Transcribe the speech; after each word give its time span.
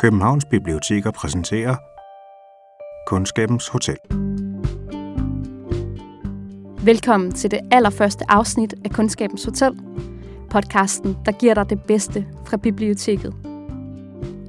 Københavns 0.00 0.44
Biblioteker 0.44 1.10
præsenterer 1.10 1.76
Kundskabens 3.06 3.68
Hotel. 3.68 3.96
Velkommen 6.84 7.32
til 7.32 7.50
det 7.50 7.60
allerførste 7.70 8.24
afsnit 8.30 8.74
af 8.84 8.90
Kundskabens 8.90 9.44
Hotel, 9.44 9.78
podcasten, 10.50 11.16
der 11.26 11.32
giver 11.32 11.54
dig 11.54 11.70
det 11.70 11.82
bedste 11.82 12.26
fra 12.46 12.56
biblioteket. 12.56 13.34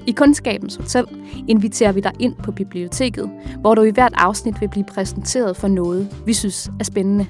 I 0.08 0.12
Kundskabens 0.12 0.76
Hotel 0.76 1.06
inviterer 1.48 1.92
vi 1.92 2.00
dig 2.00 2.14
ind 2.20 2.36
på 2.36 2.52
biblioteket, 2.52 3.32
hvor 3.60 3.76
du 3.76 3.82
i 3.82 3.92
hvert 3.92 4.14
afsnit 4.16 4.62
vil 4.62 4.70
blive 4.70 4.86
præsenteret 4.86 5.58
for 5.58 5.68
noget, 5.68 6.24
vi 6.26 6.34
synes 6.34 6.72
er 6.80 6.84
spændende. 6.84 7.28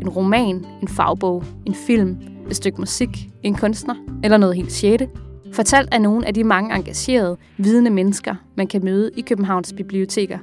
En 0.00 0.08
roman, 0.08 0.66
en 0.82 0.88
fagbog, 0.88 1.44
en 1.66 1.74
film, 1.74 2.18
et 2.50 2.56
stykke 2.56 2.80
musik, 2.80 3.28
en 3.42 3.54
kunstner 3.54 3.94
eller 4.24 4.36
noget 4.36 4.56
helt 4.56 4.72
sjette– 4.72 5.08
Fortalt 5.52 5.94
af 5.94 6.02
nogle 6.02 6.26
af 6.26 6.34
de 6.34 6.44
mange 6.44 6.74
engagerede, 6.76 7.36
vidende 7.56 7.90
mennesker, 7.90 8.34
man 8.56 8.66
kan 8.66 8.84
møde 8.84 9.10
i 9.16 9.20
Københavns 9.20 9.72
biblioteker. 9.76 10.38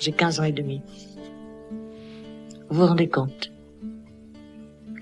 J'ai 0.00 0.12
15 0.12 0.24
ans 0.24 0.50
et 0.50 0.56
demi. 0.56 0.80
Vous 2.70 2.78
vous 2.78 2.86
rendez 2.90 3.10
compte 3.10 3.50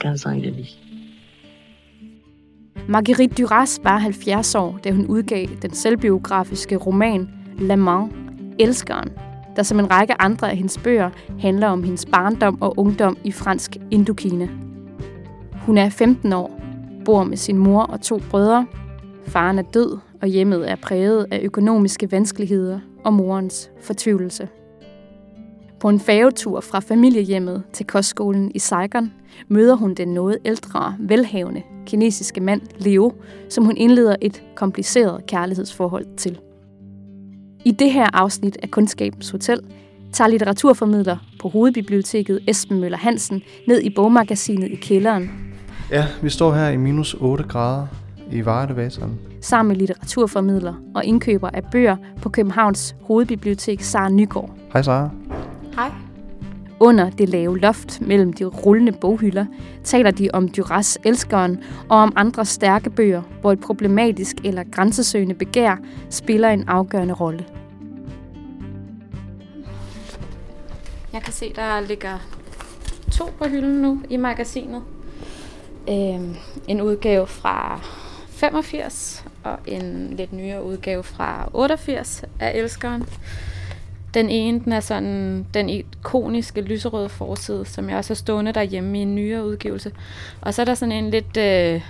15 0.03 0.27
ans 0.27 0.27
et 0.27 0.45
demi. 0.45 0.79
Marguerite 2.89 3.35
Duras 3.43 3.81
var 3.83 3.99
70 3.99 4.55
år, 4.55 4.79
da 4.85 4.91
hun 4.91 5.07
udgav 5.07 5.47
den 5.63 5.75
selvbiografiske 5.75 6.77
roman 6.77 7.29
La 7.59 7.77
Mans, 7.77 8.13
Elskeren, 8.59 9.09
der 9.57 9.63
som 9.63 9.79
en 9.79 9.91
række 9.91 10.23
andre 10.23 10.51
af 10.51 10.57
hendes 10.57 10.79
bøger 10.79 11.11
handler 11.41 11.69
om 11.69 11.83
hendes 11.83 12.07
barndom 12.07 12.63
og 12.63 12.79
ungdom 12.79 13.17
i 13.25 13.33
fransk 13.33 13.77
Indokina. 13.91 14.49
Hun 15.67 15.79
er 15.79 15.89
15 15.89 16.33
år 16.33 16.61
bor 17.09 17.25
med 17.25 17.37
sin 17.37 17.59
mor 17.59 17.83
og 17.83 18.01
to 18.01 18.21
brødre. 18.31 18.67
Faren 19.27 19.59
er 19.59 19.63
død, 19.63 19.99
og 20.23 20.29
hjemmet 20.29 20.71
er 20.71 20.77
præget 20.77 21.27
af 21.31 21.41
økonomiske 21.43 22.13
vanskeligheder 22.13 22.81
og 23.05 23.13
morens 23.13 23.71
fortvivlelse. 23.81 24.49
På 25.81 25.89
en 25.89 26.01
færgetur 26.01 26.61
fra 26.61 26.81
familiehjemmet 26.81 27.63
til 27.73 27.87
kostskolen 27.87 28.51
i 28.55 28.59
Saigon 28.59 29.13
møder 29.49 29.75
hun 29.75 29.95
den 29.95 30.09
noget 30.09 30.39
ældre, 30.45 30.97
velhavende 30.99 31.63
kinesiske 31.87 32.41
mand 32.41 32.61
Leo, 32.79 33.13
som 33.49 33.65
hun 33.65 33.77
indleder 33.77 34.17
et 34.21 34.43
kompliceret 34.55 35.27
kærlighedsforhold 35.27 36.07
til. 36.17 36.39
I 37.65 37.71
det 37.71 37.93
her 37.93 38.07
afsnit 38.17 38.59
af 38.63 38.71
Kundskabens 38.71 39.31
Hotel 39.31 39.61
tager 40.13 40.29
litteraturformidler 40.29 41.17
på 41.41 41.49
Hovedbiblioteket 41.49 42.41
Esben 42.47 42.81
Møller 42.81 42.99
Hansen 42.99 43.43
ned 43.67 43.83
i 43.83 43.91
bogmagasinet 43.91 44.71
i 44.71 44.75
kælderen 44.75 45.48
Ja, 45.91 46.07
vi 46.23 46.31
står 46.31 46.53
her 46.53 46.69
i 46.69 46.77
minus 46.77 47.15
8 47.15 47.45
grader 47.45 47.87
i 48.31 48.45
Varelevatoren. 48.45 49.19
Sammen 49.41 49.69
med 49.69 49.77
litteraturformidler 49.77 50.75
og 50.95 51.05
indkøber 51.05 51.51
af 51.51 51.65
bøger 51.73 51.97
på 52.23 52.29
Københavns 52.29 52.97
Hovedbibliotek 53.03 53.83
Sara 53.83 54.09
Nygaard. 54.09 54.51
Hej 54.73 54.83
Sara. 54.83 55.11
Hej. 55.75 55.91
Under 56.81 57.11
det 57.11 57.29
lave 57.29 57.59
loft 57.59 58.01
mellem 58.01 58.33
de 58.33 58.45
rullende 58.45 58.93
boghylder 58.93 59.47
taler 59.85 60.11
de 60.11 60.29
om 60.33 60.49
Duras 60.49 60.99
Elskeren 61.05 61.61
og 61.89 61.97
om 61.97 62.13
andre 62.17 62.45
stærke 62.45 62.91
bøger, 62.91 63.23
hvor 63.41 63.53
et 63.53 63.61
problematisk 63.61 64.37
eller 64.45 64.65
grænsesøgende 64.73 65.35
begær 65.35 65.77
spiller 66.11 66.49
en 66.49 66.69
afgørende 66.69 67.15
rolle. 67.15 67.45
Jeg 71.13 71.23
kan 71.23 71.33
se, 71.33 71.53
der 71.57 71.81
ligger 71.81 72.19
to 73.13 73.25
på 73.39 73.45
hylden 73.49 73.83
nu 73.83 74.03
i 74.11 74.17
magasinet 74.17 74.83
øh, 75.89 76.37
en 76.69 76.81
udgave 76.81 77.27
fra 77.27 77.81
85 78.29 79.25
og 79.45 79.59
en 79.67 80.15
lidt 80.17 80.33
nyere 80.33 80.65
udgave 80.65 81.03
fra 81.03 81.49
88 81.53 82.25
af 82.41 82.53
Elskeren. 82.55 83.05
Den 84.15 84.29
ene, 84.31 84.61
den 84.61 84.73
er 84.73 84.81
sådan 84.81 85.47
den 85.55 85.69
ikoniske 85.69 86.61
lyserøde 86.61 87.09
forside, 87.09 87.67
som 87.67 87.89
jeg 87.89 87.97
også 87.97 88.11
har 88.11 88.17
stående 88.17 88.53
derhjemme 88.53 88.99
i 88.99 89.03
en 89.03 89.15
nyere 89.15 89.47
udgivelse. 89.47 89.93
Og 90.41 90.55
så 90.55 90.63
er 90.63 90.65
der 90.65 90.75
sådan 90.75 90.93
en 90.93 91.11
lidt 91.11 91.37
øh, 91.37 91.83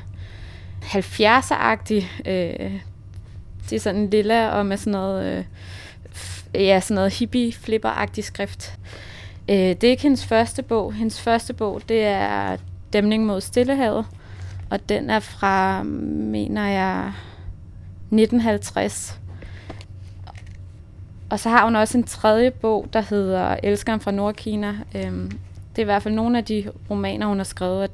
70'er-agtig, 0.82 2.04
øh, 2.30 2.72
det 3.70 3.76
er 3.76 3.80
sådan 3.80 4.10
lilla 4.10 4.48
og 4.48 4.66
med 4.66 4.76
sådan 4.76 4.90
noget, 4.90 5.36
øh, 5.36 5.44
ja, 6.54 6.80
sådan 6.80 6.94
noget 6.94 7.10
hippie-flipper-agtig 7.10 8.24
skrift. 8.24 8.78
Øh, 9.48 9.56
det 9.56 9.84
er 9.84 9.90
ikke 9.90 10.02
hendes 10.02 10.26
første 10.26 10.62
bog. 10.62 10.92
Hendes 10.92 11.20
første 11.20 11.54
bog, 11.54 11.82
det 11.88 12.04
er 12.04 12.56
Dæmning 12.92 13.26
mod 13.26 13.40
Stillehavet, 13.40 14.06
og 14.70 14.88
den 14.88 15.10
er 15.10 15.20
fra, 15.20 15.82
mener 15.82 16.66
jeg, 16.66 17.12
1950. 18.10 19.20
Og 21.30 21.40
så 21.40 21.48
har 21.48 21.64
hun 21.64 21.76
også 21.76 21.98
en 21.98 22.04
tredje 22.04 22.50
bog, 22.50 22.88
der 22.92 23.00
hedder 23.00 23.56
Elskeren 23.62 24.00
fra 24.00 24.10
Nordkina. 24.10 24.74
Øhm, 24.94 25.30
det 25.70 25.78
er 25.78 25.82
i 25.82 25.84
hvert 25.84 26.02
fald 26.02 26.14
nogle 26.14 26.38
af 26.38 26.44
de 26.44 26.70
romaner, 26.90 27.26
hun 27.26 27.38
har 27.38 27.44
skrevet. 27.44 27.84
At 27.84 27.90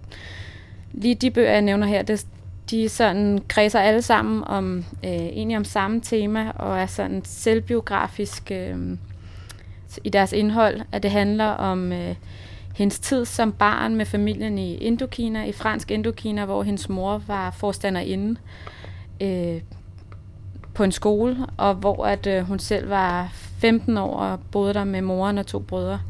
lige 0.93 1.15
de 1.15 1.31
bøger, 1.31 1.53
jeg 1.53 1.63
nævner 1.63 1.87
her, 1.87 2.03
det, 2.03 2.27
de 2.71 2.89
sådan 2.89 3.43
kredser 3.49 3.81
alle 3.81 4.03
sammen 4.03 4.45
om 4.47 4.85
øh, 5.05 5.11
egentlig 5.11 5.57
om 5.57 5.65
samme 5.65 6.01
tema, 6.01 6.51
og 6.51 6.81
er 6.81 6.87
sådan 6.87 7.23
selvbiografisk 7.25 8.51
øh, 8.51 8.97
i 10.05 10.09
deres 10.09 10.33
indhold, 10.33 10.81
at 10.93 11.03
det 11.03 11.11
handler 11.11 11.47
om 11.47 11.93
øh, 11.93 12.15
hendes 12.75 12.99
tid 12.99 13.25
som 13.25 13.53
barn 13.53 13.95
med 13.95 14.07
familien 14.07 14.59
i 14.59 14.75
Indokina, 14.75 15.45
i 15.45 15.53
fransk 15.53 15.91
Indokina, 15.91 16.45
hvor 16.45 16.63
hendes 16.63 16.89
mor 16.89 17.19
var 17.27 17.51
forstanderinde 17.51 18.41
øh, 19.21 19.61
på 20.75 20.85
en 20.85 20.93
skole, 20.93 21.37
og 21.57 21.75
hvor 21.75 22.07
at 22.07 22.27
øh, 22.27 22.43
hun 22.43 22.59
selv 22.59 22.91
var 22.91 23.29
15 23.59 23.97
år 23.97 24.17
og 24.17 24.41
boede 24.53 24.75
der 24.75 24.85
med 24.85 25.03
moren 25.03 25.39
og 25.39 25.47
to 25.47 25.59
brødre. 25.59 26.01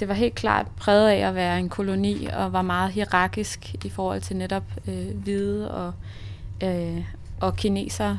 Det 0.00 0.08
var 0.08 0.14
helt 0.14 0.34
klart 0.34 0.66
præget 0.76 1.08
af 1.08 1.28
at 1.28 1.34
være 1.34 1.58
en 1.58 1.68
koloni 1.68 2.28
og 2.36 2.52
var 2.52 2.62
meget 2.62 2.92
hierarkisk 2.92 3.74
i 3.84 3.88
forhold 3.88 4.20
til 4.20 4.36
netop 4.36 4.64
øh, 4.88 5.16
hvide 5.22 5.70
og, 5.70 5.92
øh, 6.62 7.04
og 7.40 7.56
kinesere. 7.56 8.18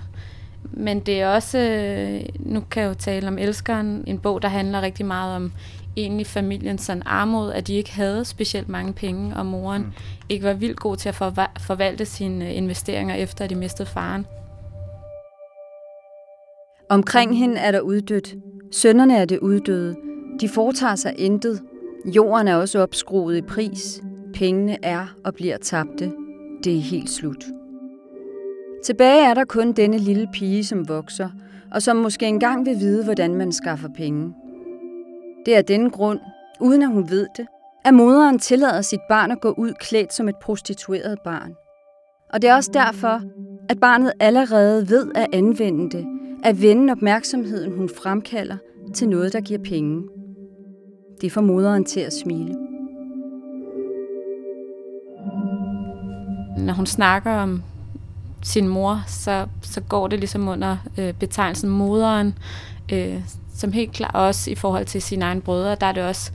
Men 0.64 1.00
det 1.00 1.22
er 1.22 1.28
også, 1.28 1.58
øh, 1.58 2.22
nu 2.40 2.60
kan 2.60 2.84
jeg 2.84 2.90
jo 2.90 2.94
tale 2.94 3.28
om 3.28 3.38
Elskeren, 3.38 4.04
en 4.08 4.20
bog, 4.20 4.42
der 4.42 4.48
handler 4.48 4.82
rigtig 4.82 5.06
meget 5.06 5.36
om 5.36 5.52
egentlig 5.98 6.28
familien 6.28 6.78
sådan 6.78 7.04
armod, 7.06 7.52
at 7.52 7.68
de 7.68 7.74
ikke 7.74 7.94
havde 7.94 8.26
specielt 8.26 8.70
mange 8.70 8.94
penge, 8.94 9.36
og 9.36 9.46
moren 9.46 9.82
mm. 9.82 9.92
ikke 10.30 10.46
var 10.46 10.54
vildt 10.54 10.80
god 10.80 10.98
til 10.98 11.10
at 11.10 11.16
forvalte 11.60 12.06
sine 12.06 12.46
øh, 12.50 12.58
investeringer 12.58 13.16
efter, 13.16 13.44
at 13.44 13.50
de 13.50 13.56
mistede 13.56 13.90
faren. 13.90 14.26
Omkring 16.90 17.38
hende 17.38 17.58
er 17.58 17.72
der 17.72 17.80
uddødt. 17.80 18.36
Sønnerne 18.72 19.18
er 19.18 19.26
det 19.26 19.40
uddøde. 19.40 19.96
De 20.42 20.50
foretager 20.50 20.96
sig 20.96 21.14
intet. 21.18 21.62
Jorden 22.06 22.48
er 22.48 22.56
også 22.56 22.80
opskruet 22.80 23.38
i 23.38 23.42
pris. 23.42 24.02
Pengene 24.34 24.86
er 24.86 25.06
og 25.26 25.34
bliver 25.34 25.58
tabte. 25.58 26.12
Det 26.64 26.78
er 26.78 26.82
helt 26.82 27.10
slut. 27.10 27.46
Tilbage 28.84 29.26
er 29.26 29.34
der 29.34 29.46
kun 29.46 29.72
denne 29.72 29.98
lille 29.98 30.28
pige, 30.34 30.66
som 30.66 30.88
vokser, 30.88 31.30
og 31.72 31.82
som 31.82 31.98
måske 31.98 32.28
engang 32.28 32.66
vil 32.66 32.80
vide, 32.80 33.04
hvordan 33.04 33.36
man 33.36 33.52
skaffer 33.52 33.90
penge. 33.98 34.34
Det 35.46 35.56
er 35.56 35.62
denne 35.62 35.90
grund, 35.90 36.20
uden 36.60 36.82
at 36.82 36.88
hun 36.88 37.10
ved 37.10 37.28
det, 37.38 37.48
at 37.86 37.94
moderen 37.94 38.40
tillader 38.40 38.82
sit 38.82 39.00
barn 39.10 39.32
at 39.32 39.42
gå 39.42 39.54
ud 39.58 39.74
klædt 39.80 40.14
som 40.14 40.30
et 40.30 40.36
prostitueret 40.42 41.18
barn. 41.24 41.56
Og 42.34 42.42
det 42.42 42.50
er 42.50 42.56
også 42.56 42.72
derfor, 42.74 43.22
at 43.70 43.80
barnet 43.80 44.14
allerede 44.20 44.90
ved 44.90 45.12
at 45.16 45.28
anvende 45.34 45.98
det, 45.98 46.06
at 46.44 46.62
vende 46.62 46.92
opmærksomheden, 46.92 47.78
hun 47.78 47.90
fremkalder, 47.90 48.58
til 48.94 49.10
noget, 49.10 49.34
der 49.34 49.42
giver 49.42 49.60
penge. 49.60 50.04
Det 51.22 51.32
får 51.32 51.42
moderen 51.42 51.86
til 51.86 52.00
at 52.00 52.14
smile. 52.14 52.56
Når 56.58 56.74
hun 56.74 56.86
snakker 56.86 57.32
om 57.32 57.64
sin 58.44 58.68
mor, 58.68 59.04
så, 59.08 59.48
så 59.62 59.82
går 59.82 60.08
det 60.08 60.20
ligesom 60.20 60.48
under 60.48 60.78
øh, 61.00 61.14
betegnelsen 61.14 61.70
moderen, 61.70 62.38
øh, 62.94 63.22
som 63.54 63.72
helt 63.72 63.92
klart 63.92 64.16
også 64.16 64.52
i 64.52 64.56
forhold 64.56 64.86
til 64.86 65.02
sine 65.02 65.26
egne 65.26 65.42
brødre, 65.42 65.76
der 65.76 65.86
er 65.86 65.92
det 65.92 66.04
også 66.04 66.32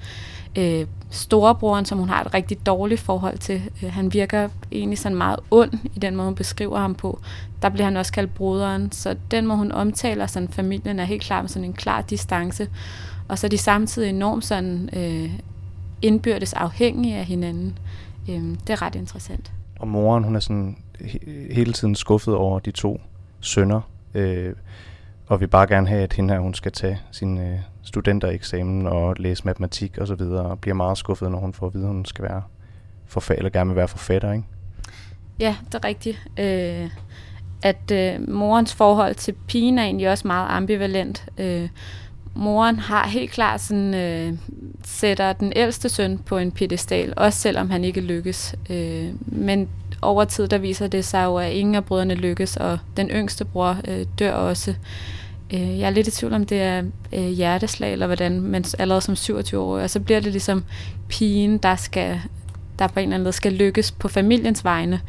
øh, 0.58 0.86
storebroren, 1.10 1.84
som 1.84 1.98
hun 1.98 2.08
har 2.08 2.24
et 2.24 2.34
rigtig 2.34 2.66
dårligt 2.66 3.00
forhold 3.00 3.38
til. 3.38 3.62
Øh, 3.82 3.92
han 3.92 4.12
virker 4.12 4.48
egentlig 4.72 4.98
sådan 4.98 5.18
meget 5.18 5.38
ond 5.50 5.72
i 5.94 5.98
den 5.98 6.16
måde, 6.16 6.26
hun 6.26 6.34
beskriver 6.34 6.78
ham 6.78 6.94
på. 6.94 7.20
Der 7.62 7.68
bliver 7.68 7.84
han 7.84 7.96
også 7.96 8.12
kaldt 8.12 8.34
broderen, 8.34 8.92
så 8.92 9.16
den 9.30 9.46
måde, 9.46 9.58
hun 9.58 9.72
omtaler 9.72 10.26
sådan 10.26 10.48
familien, 10.48 11.00
er 11.00 11.04
helt 11.04 11.22
klart 11.22 11.42
med 11.42 11.48
sådan 11.48 11.64
en 11.64 11.72
klar 11.72 12.00
distance. 12.02 12.68
Og 13.28 13.38
så 13.38 13.46
er 13.46 13.48
de 13.48 13.58
samtidig 13.58 14.08
enormt 14.08 14.44
sådan 14.44 14.88
øh, 14.92 15.30
indbyrdes 16.02 16.52
afhængige 16.52 17.16
af 17.16 17.24
hinanden. 17.24 17.78
Øh, 18.28 18.34
det 18.66 18.70
er 18.70 18.82
ret 18.82 18.94
interessant. 18.94 19.52
Og 19.78 19.88
moren, 19.88 20.24
hun 20.24 20.36
er 20.36 20.40
sådan 20.40 20.76
he- 21.00 21.54
hele 21.54 21.72
tiden 21.72 21.94
skuffet 21.94 22.34
over 22.34 22.58
de 22.58 22.70
to 22.70 23.00
sønner. 23.40 23.80
Øh, 24.14 24.54
og 25.26 25.40
vil 25.40 25.48
bare 25.48 25.66
gerne 25.66 25.88
have, 25.88 26.02
at 26.02 26.12
hende 26.12 26.34
her, 26.34 26.40
hun 26.40 26.54
skal 26.54 26.72
tage 26.72 27.00
sin 27.12 27.38
øh, 27.38 27.58
studentereksamen 27.82 28.86
og 28.86 29.16
læse 29.18 29.44
matematik 29.44 29.98
og 29.98 30.06
så 30.06 30.14
videre, 30.14 30.46
og 30.46 30.60
bliver 30.60 30.74
meget 30.74 30.98
skuffet, 30.98 31.30
når 31.30 31.38
hun 31.38 31.52
får 31.52 31.66
at 31.66 31.74
vide, 31.74 31.84
at 31.84 31.92
hun 31.92 32.04
skal 32.04 32.24
være 32.24 32.42
forfatter, 33.06 33.38
eller 33.38 33.50
gerne 33.50 33.70
vil 33.70 33.76
være 33.76 33.88
forfatter, 33.88 34.32
ikke? 34.32 34.44
Ja, 35.40 35.56
det 35.66 35.74
er 35.74 35.84
rigtigt. 35.84 36.28
Øh, 36.38 36.90
at 37.62 37.90
øh, 37.92 38.28
morens 38.28 38.74
forhold 38.74 39.14
til 39.14 39.32
pigen 39.32 39.78
er 39.78 39.82
egentlig 39.82 40.10
også 40.10 40.26
meget 40.26 40.46
ambivalent. 40.50 41.26
Øh, 41.38 41.68
moren 42.34 42.78
har 42.78 43.06
helt 43.06 43.30
klart 43.30 43.60
sådan, 43.60 43.94
øh, 43.94 44.32
sætter 44.84 45.32
den 45.32 45.52
ældste 45.56 45.88
søn 45.88 46.18
på 46.18 46.38
en 46.38 46.52
pedestal, 46.52 47.12
også 47.16 47.38
selvom 47.38 47.70
han 47.70 47.84
ikke 47.84 48.00
lykkes. 48.00 48.54
Øh, 48.70 49.10
men 49.26 49.68
over 50.02 50.24
tid, 50.24 50.48
der 50.48 50.58
viser 50.58 50.86
det 50.86 51.04
sig 51.04 51.24
jo, 51.24 51.36
at 51.36 51.52
ingen 51.52 51.74
af 51.74 51.84
brødrene 51.84 52.14
lykkes, 52.14 52.56
og 52.56 52.78
den 52.96 53.08
yngste 53.08 53.44
bror 53.44 53.76
øh, 53.88 54.06
dør 54.18 54.32
også. 54.32 54.74
Øh, 55.54 55.78
jeg 55.78 55.86
er 55.86 55.90
lidt 55.90 56.08
i 56.08 56.10
tvivl 56.10 56.32
om, 56.32 56.46
det 56.46 56.62
er 56.62 56.82
øh, 57.12 57.28
hjerteslag 57.28 57.92
eller 57.92 58.06
hvordan, 58.06 58.40
men 58.40 58.64
allerede 58.78 59.00
som 59.00 59.16
27 59.16 59.60
år, 59.60 59.78
og 59.78 59.90
så 59.90 60.00
bliver 60.00 60.20
det 60.20 60.32
ligesom 60.32 60.64
pigen, 61.08 61.58
der 61.58 61.76
skal 61.76 62.20
der 62.78 62.86
på 62.86 63.00
en 63.00 63.02
eller 63.02 63.14
anden 63.14 63.24
måde 63.24 63.32
skal 63.32 63.52
lykkes 63.52 63.92
på 63.92 64.08
familiens 64.08 64.64
vegne. 64.64 65.00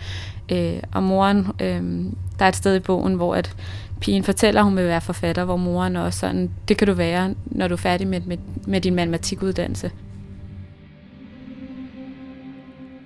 Øh, 0.52 0.80
og 0.94 1.04
moren, 1.04 1.48
øh, 1.62 2.06
der 2.40 2.46
er 2.46 2.50
et 2.50 2.56
sted 2.56 2.76
i 2.76 2.80
bogen, 2.80 3.14
hvor 3.14 3.36
at 3.36 3.56
pigen 4.00 4.24
fortæller, 4.24 4.62
at 4.62 4.66
hun 4.66 4.76
vil 4.76 4.86
være 4.86 5.02
forfatter, 5.02 5.44
hvor 5.44 5.58
moren 5.58 5.96
også 5.96 6.20
sådan, 6.20 6.52
det 6.68 6.78
kan 6.78 6.88
du 6.88 6.94
være, 6.94 7.36
når 7.46 7.68
du 7.68 7.74
er 7.74 7.78
færdig 7.78 8.08
med, 8.08 8.22
med, 8.22 8.38
med 8.68 8.82
din 8.82 8.96
matematikuddannelse. 8.96 9.92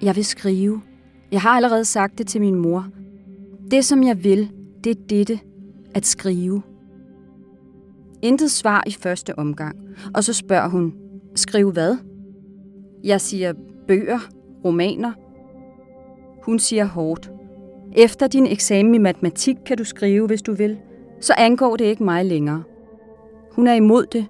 Jeg 0.01 0.15
vil 0.15 0.25
skrive. 0.25 0.81
Jeg 1.31 1.41
har 1.41 1.49
allerede 1.49 1.85
sagt 1.85 2.17
det 2.17 2.27
til 2.27 2.41
min 2.41 2.55
mor. 2.55 2.87
Det, 3.71 3.85
som 3.85 4.03
jeg 4.03 4.23
vil, 4.23 4.51
det 4.83 4.89
er 4.89 5.01
dette, 5.09 5.39
at 5.93 6.05
skrive. 6.05 6.61
Intet 8.21 8.51
svar 8.51 8.83
i 8.87 8.91
første 8.91 9.39
omgang, 9.39 9.75
og 10.13 10.23
så 10.23 10.33
spørger 10.33 10.67
hun, 10.67 10.93
skrive 11.35 11.71
hvad? 11.71 11.97
Jeg 13.03 13.21
siger 13.21 13.53
bøger, 13.87 14.19
romaner. 14.65 15.11
Hun 16.43 16.59
siger 16.59 16.85
hårdt, 16.85 17.31
efter 17.93 18.27
din 18.27 18.47
eksamen 18.47 18.95
i 18.95 18.97
matematik 18.97 19.55
kan 19.65 19.77
du 19.77 19.83
skrive, 19.83 20.27
hvis 20.27 20.41
du 20.41 20.53
vil. 20.53 20.77
Så 21.19 21.33
angår 21.37 21.75
det 21.75 21.85
ikke 21.85 22.03
mig 22.03 22.25
længere. 22.25 22.63
Hun 23.51 23.67
er 23.67 23.73
imod 23.73 24.05
det. 24.05 24.25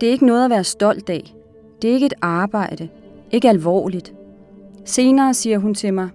Det 0.00 0.06
er 0.06 0.12
ikke 0.12 0.26
noget 0.26 0.44
at 0.44 0.50
være 0.50 0.64
stolt 0.64 1.10
af. 1.10 1.34
Det 1.82 1.90
er 1.90 1.94
ikke 1.94 2.06
et 2.06 2.14
arbejde. 2.20 2.88
Ikke 3.32 3.48
alvorligt. 3.48 4.14
Senere 4.88 5.34
siger 5.34 5.58
hun 5.58 5.74
til 5.74 5.94
mig, 5.94 6.08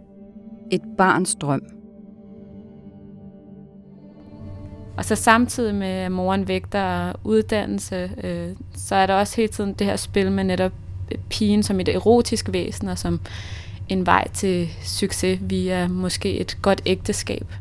et 0.71 0.81
barns 0.97 1.35
drøm. 1.35 1.61
Og 4.97 5.05
så 5.05 5.15
samtidig 5.15 5.75
med, 5.75 5.87
at 5.87 6.11
moren 6.11 6.47
vægter 6.47 7.13
uddannelse, 7.23 8.11
øh, 8.23 8.49
så 8.75 8.95
er 8.95 9.05
der 9.05 9.13
også 9.13 9.35
hele 9.35 9.47
tiden 9.47 9.73
det 9.73 9.87
her 9.87 9.95
spil 9.95 10.31
med 10.31 10.43
netop 10.43 10.71
øh, 11.11 11.17
pigen 11.29 11.63
som 11.63 11.79
et 11.79 11.89
erotisk 11.89 12.49
væsen, 12.53 12.87
og 12.87 12.97
som 12.97 13.19
en 13.89 14.05
vej 14.05 14.27
til 14.27 14.69
succes 14.83 15.39
via 15.41 15.87
måske 15.87 16.39
et 16.39 16.57
godt 16.61 16.81
ægteskab. 16.85 17.53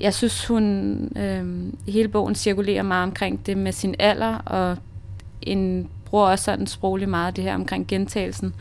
Jeg 0.00 0.14
synes, 0.14 0.46
hun 0.46 0.94
øh, 1.16 1.72
hele 1.92 2.08
bogen 2.08 2.34
cirkulerer 2.34 2.82
meget 2.82 3.02
omkring 3.02 3.46
det 3.46 3.56
med 3.56 3.72
sin 3.72 3.94
alder, 3.98 4.34
og 4.34 4.76
en 5.42 5.88
bruger 6.04 6.26
også 6.26 6.44
sådan 6.44 6.66
sprogligt 6.66 7.10
meget 7.10 7.36
det 7.36 7.44
her 7.44 7.54
omkring 7.54 7.86
gentagelsen. 7.86 8.54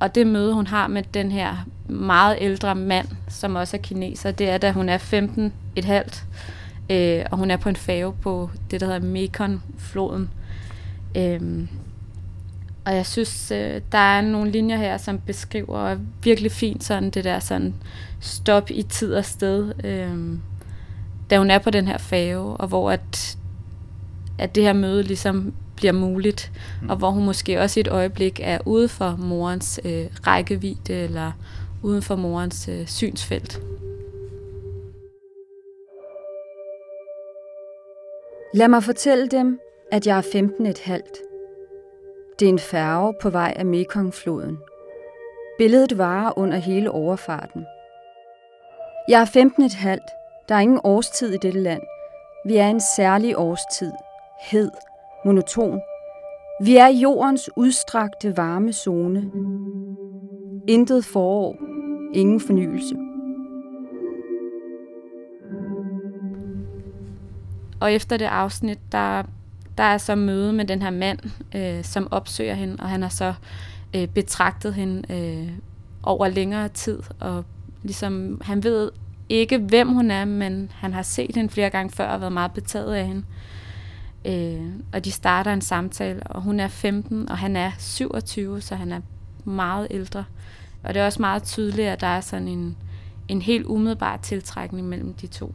Og 0.00 0.14
det 0.14 0.26
møde, 0.26 0.54
hun 0.54 0.66
har 0.66 0.86
med 0.86 1.02
den 1.14 1.32
her 1.32 1.66
meget 1.88 2.36
ældre 2.40 2.74
mand, 2.74 3.08
som 3.28 3.54
også 3.54 3.76
er 3.76 3.80
kineser, 3.80 4.30
det 4.30 4.48
er, 4.48 4.58
da 4.58 4.72
hun 4.72 4.88
er 4.88 4.98
15 4.98 5.52
et 5.76 5.84
halvt, 5.84 6.24
øh, 6.90 7.24
og 7.30 7.38
hun 7.38 7.50
er 7.50 7.56
på 7.56 7.68
en 7.68 7.76
fave 7.76 8.12
på 8.12 8.50
det, 8.70 8.80
der 8.80 8.86
hedder 8.86 9.00
Mekong-floden. 9.00 10.30
Øh, 11.16 11.68
og 12.84 12.94
jeg 12.94 13.06
synes, 13.06 13.50
øh, 13.50 13.80
der 13.92 13.98
er 13.98 14.20
nogle 14.20 14.50
linjer 14.50 14.76
her, 14.76 14.96
som 14.96 15.18
beskriver 15.18 15.96
virkelig 16.22 16.52
fint 16.52 16.84
sådan 16.84 17.10
det 17.10 17.24
der 17.24 17.38
sådan 17.38 17.74
stop 18.20 18.70
i 18.70 18.82
tid 18.82 19.14
og 19.14 19.24
sted, 19.24 19.72
øh, 19.84 20.38
da 21.30 21.38
hun 21.38 21.50
er 21.50 21.58
på 21.58 21.70
den 21.70 21.86
her 21.86 21.98
fave, 21.98 22.56
og 22.56 22.68
hvor 22.68 22.90
at, 22.90 23.38
at 24.38 24.54
det 24.54 24.62
her 24.62 24.72
møde 24.72 25.02
ligesom 25.02 25.54
bliver 25.78 25.92
muligt, 25.92 26.52
mm. 26.82 26.90
og 26.90 26.96
hvor 26.96 27.10
hun 27.10 27.24
måske 27.24 27.60
også 27.60 27.80
i 27.80 27.82
et 27.82 27.88
øjeblik 27.88 28.40
er 28.42 28.58
ude 28.64 28.88
for 28.88 29.16
morens 29.18 29.80
øh, 29.84 30.06
rækkevidde, 30.26 30.94
eller 30.94 31.32
uden 31.82 32.02
for 32.02 32.16
morens 32.16 32.68
øh, 32.68 32.86
synsfelt. 32.86 33.60
Lad 38.54 38.68
mig 38.68 38.82
fortælle 38.82 39.28
dem, 39.28 39.60
at 39.92 40.06
jeg 40.06 40.18
er 40.18 40.22
15 40.32 40.66
et 40.66 40.78
halvt. 40.78 41.18
Det 42.38 42.44
er 42.44 42.52
en 42.52 42.58
færge 42.58 43.14
på 43.22 43.30
vej 43.30 43.54
af 43.56 43.66
Mekongfloden. 43.66 44.58
Billedet 45.58 45.98
varer 45.98 46.38
under 46.38 46.56
hele 46.56 46.90
overfarten. 46.90 47.66
Jeg 49.08 49.20
er 49.20 49.24
15 49.24 49.62
et 49.62 49.74
halvt. 49.74 50.10
Der 50.48 50.54
er 50.54 50.60
ingen 50.60 50.80
årstid 50.84 51.32
i 51.32 51.36
dette 51.36 51.60
land. 51.60 51.82
Vi 52.46 52.56
er 52.56 52.68
en 52.68 52.80
særlig 52.96 53.38
årstid. 53.38 53.92
Hed. 54.40 54.70
Monoton. 55.28 55.80
Vi 56.62 56.76
er 56.76 56.86
jordens 56.86 57.50
udstrakte 57.56 58.36
varme 58.36 58.72
zone. 58.72 59.30
Intet 60.68 61.04
forår. 61.04 61.56
Ingen 62.14 62.40
fornyelse. 62.40 62.96
Og 67.80 67.92
efter 67.92 68.16
det 68.16 68.24
afsnit, 68.24 68.78
der 68.92 69.22
der 69.78 69.84
er 69.84 69.98
så 69.98 70.14
møde 70.14 70.52
med 70.52 70.64
den 70.64 70.82
her 70.82 70.90
mand, 70.90 71.18
øh, 71.54 71.84
som 71.84 72.08
opsøger 72.10 72.54
hende, 72.54 72.76
og 72.78 72.88
han 72.88 73.02
har 73.02 73.08
så 73.08 73.34
øh, 73.96 74.08
betragtet 74.08 74.74
hende 74.74 75.14
øh, 75.14 75.52
over 76.02 76.28
længere 76.28 76.68
tid, 76.68 77.02
og 77.20 77.44
ligesom, 77.82 78.40
han 78.44 78.64
ved 78.64 78.90
ikke, 79.28 79.58
hvem 79.58 79.88
hun 79.88 80.10
er, 80.10 80.24
men 80.24 80.72
han 80.74 80.92
har 80.92 81.02
set 81.02 81.36
hende 81.36 81.50
flere 81.50 81.70
gange 81.70 81.90
før 81.90 82.08
og 82.08 82.20
været 82.20 82.32
meget 82.32 82.52
betaget 82.52 82.94
af 82.94 83.06
hende. 83.06 83.20
Øh, 83.20 83.58
Øh, 84.24 84.66
og 84.92 85.04
de 85.04 85.10
starter 85.10 85.52
en 85.52 85.60
samtale, 85.60 86.22
og 86.22 86.42
hun 86.42 86.60
er 86.60 86.68
15, 86.68 87.28
og 87.28 87.38
han 87.38 87.56
er 87.56 87.70
27, 87.78 88.60
så 88.60 88.74
han 88.74 88.92
er 88.92 89.00
meget 89.44 89.86
ældre. 89.90 90.24
Og 90.82 90.94
det 90.94 91.02
er 91.02 91.06
også 91.06 91.22
meget 91.22 91.42
tydeligt, 91.42 91.88
at 91.88 92.00
der 92.00 92.06
er 92.06 92.20
sådan 92.20 92.48
en, 92.48 92.76
en 93.28 93.42
helt 93.42 93.66
umiddelbar 93.66 94.16
tiltrækning 94.16 94.88
mellem 94.88 95.14
de 95.14 95.26
to. 95.26 95.54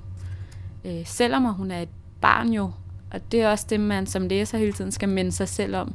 Øh, 0.85 1.05
selvom 1.05 1.53
hun 1.53 1.71
er 1.71 1.81
et 1.81 1.89
barn 2.21 2.49
jo, 2.49 2.71
og 3.11 3.31
det 3.31 3.41
er 3.41 3.49
også 3.49 3.65
det, 3.69 3.79
man 3.79 4.05
som 4.05 4.27
læser 4.27 4.57
hele 4.57 4.73
tiden 4.73 4.91
skal 4.91 5.09
minde 5.09 5.31
sig 5.31 5.47
selv 5.47 5.75
om, 5.75 5.93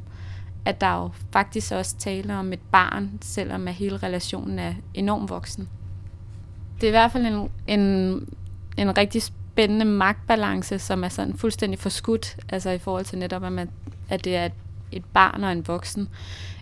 at 0.64 0.80
der 0.80 0.94
jo 0.94 1.10
faktisk 1.30 1.72
også 1.72 1.96
taler 1.96 2.36
om 2.36 2.52
et 2.52 2.60
barn, 2.72 3.10
selvom 3.20 3.68
at 3.68 3.74
hele 3.74 3.96
relationen 3.96 4.58
er 4.58 4.74
enormt 4.94 5.30
voksen. 5.30 5.68
Det 6.80 6.82
er 6.82 6.88
i 6.88 6.90
hvert 6.90 7.12
fald 7.12 7.26
en, 7.26 7.50
en, 7.66 7.80
en 8.76 8.98
rigtig 8.98 9.22
spændende 9.58 9.84
magtbalance, 9.84 10.78
som 10.78 11.04
er 11.04 11.08
sådan 11.08 11.34
fuldstændig 11.34 11.78
forskudt, 11.78 12.36
altså 12.48 12.70
i 12.70 12.78
forhold 12.78 13.04
til 13.04 13.18
netop, 13.18 13.44
at, 13.44 13.52
man, 13.52 13.70
at 14.08 14.24
det 14.24 14.36
er 14.36 14.44
et, 14.44 14.52
et 14.92 15.04
barn 15.04 15.44
og 15.44 15.52
en 15.52 15.66
voksen. 15.66 16.08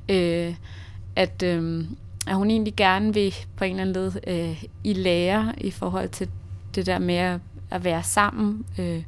Øh, 0.08 0.54
at, 1.16 1.42
øh, 1.42 1.84
at 2.26 2.36
hun 2.36 2.50
egentlig 2.50 2.74
gerne 2.76 3.14
vil 3.14 3.34
på 3.56 3.64
en 3.64 3.70
eller 3.70 3.82
anden 3.82 3.94
led 3.94 4.12
øh, 4.26 4.64
i 4.84 4.92
lære 4.92 5.52
i 5.58 5.70
forhold 5.70 6.08
til 6.08 6.28
det 6.74 6.86
der 6.86 6.98
med 6.98 7.14
at, 7.14 7.40
at 7.70 7.84
være 7.84 8.02
sammen, 8.02 8.66
øh, 8.78 9.02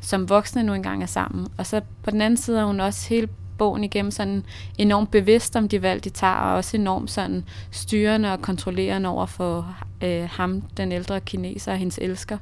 som 0.00 0.28
voksne 0.28 0.62
nu 0.62 0.74
engang 0.74 1.02
er 1.02 1.06
sammen. 1.06 1.48
Og 1.58 1.66
så 1.66 1.80
på 2.02 2.10
den 2.10 2.20
anden 2.20 2.36
side 2.36 2.60
er 2.60 2.64
hun 2.64 2.80
også 2.80 3.08
hele 3.08 3.28
bogen 3.58 3.84
igennem 3.84 4.10
sådan 4.10 4.44
enormt 4.78 5.10
bevidst 5.10 5.56
om 5.56 5.68
de 5.68 5.82
valg, 5.82 6.04
de 6.04 6.10
tager, 6.10 6.34
og 6.34 6.54
også 6.54 6.76
enormt 6.76 7.10
sådan 7.10 7.44
styrende 7.70 8.32
og 8.32 8.42
kontrollerende 8.42 9.08
over 9.08 9.26
for 9.26 9.76
øh, 10.04 10.28
ham, 10.30 10.62
den 10.76 10.92
ældre 10.92 11.20
kineser 11.20 11.72
og 11.72 11.78
hendes 11.78 11.98
elsker. 12.02 12.38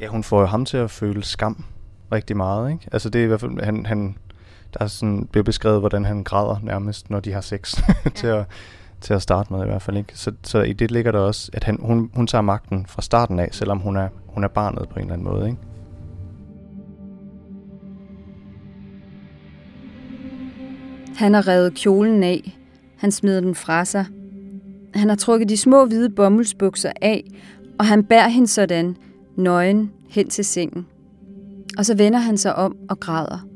Ja, 0.00 0.06
hun 0.06 0.24
får 0.24 0.40
jo 0.40 0.46
ham 0.46 0.64
til 0.64 0.76
at 0.76 0.90
føle 0.90 1.24
skam 1.24 1.64
rigtig 2.12 2.36
meget, 2.36 2.72
ikke? 2.72 2.88
Altså 2.92 3.10
det 3.10 3.18
er 3.18 3.24
i 3.24 3.26
hvert 3.26 3.40
fald, 3.40 3.64
han, 3.64 3.86
han 3.86 4.16
der 4.74 4.84
er 4.84 4.86
sådan, 4.86 5.28
bliver 5.30 5.44
beskrevet, 5.44 5.80
hvordan 5.80 6.04
han 6.04 6.24
græder 6.24 6.56
nærmest, 6.62 7.10
når 7.10 7.20
de 7.20 7.32
har 7.32 7.40
sex, 7.40 7.74
ja. 8.04 8.10
til, 8.10 8.26
at, 8.26 8.44
til 9.00 9.14
at 9.14 9.22
starte 9.22 9.52
med 9.52 9.62
i 9.62 9.66
hvert 9.66 9.82
fald, 9.82 9.96
ikke? 9.96 10.12
Så, 10.14 10.32
så 10.42 10.62
i 10.62 10.72
det 10.72 10.90
ligger 10.90 11.12
der 11.12 11.18
også, 11.18 11.50
at 11.52 11.64
han, 11.64 11.78
hun, 11.82 12.10
hun 12.14 12.26
tager 12.26 12.42
magten 12.42 12.86
fra 12.86 13.02
starten 13.02 13.38
af, 13.38 13.48
selvom 13.52 13.78
hun 13.78 13.96
er, 13.96 14.08
hun 14.26 14.44
er 14.44 14.48
barnet 14.48 14.88
på 14.88 14.94
en 14.94 15.00
eller 15.00 15.12
anden 15.12 15.28
måde, 15.28 15.46
ikke? 15.46 15.58
Han 21.16 21.34
har 21.34 21.48
revet 21.48 21.74
kjolen 21.74 22.22
af. 22.22 22.58
Han 22.96 23.12
smider 23.12 23.40
den 23.40 23.54
fra 23.54 23.84
sig. 23.84 24.06
Han 24.98 25.08
har 25.08 25.16
trukket 25.16 25.48
de 25.48 25.56
små 25.56 25.84
hvide 25.84 26.10
bomuldsbukser 26.10 26.92
af, 27.02 27.24
og 27.78 27.86
han 27.86 28.04
bærer 28.04 28.28
hende 28.28 28.48
sådan, 28.48 28.96
nøgen, 29.36 29.92
hen 30.08 30.28
til 30.28 30.44
sengen. 30.44 30.86
Og 31.78 31.86
så 31.86 31.96
vender 31.96 32.18
han 32.18 32.36
sig 32.36 32.54
om 32.54 32.76
og 32.88 33.00
græder. 33.00 33.46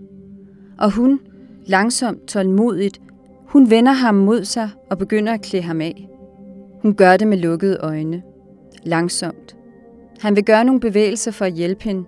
Og 0.79 0.91
hun, 0.91 1.21
langsomt, 1.67 2.27
tålmodigt, 2.27 3.01
hun 3.47 3.71
vender 3.71 3.93
ham 3.93 4.15
mod 4.15 4.45
sig 4.45 4.71
og 4.91 4.99
begynder 4.99 5.33
at 5.33 5.43
klæde 5.43 5.63
ham 5.63 5.81
af. 5.81 6.09
Hun 6.83 6.95
gør 6.95 7.17
det 7.17 7.29
med 7.29 7.39
lukkede 7.39 7.79
øjne. 7.81 8.23
Langsomt. 8.83 9.57
Han 10.21 10.37
vil 10.37 10.45
gøre 10.45 10.65
nogle 10.65 10.81
bevægelser 10.81 11.31
for 11.31 11.45
at 11.45 11.53
hjælpe 11.53 11.85
hende. 11.85 12.05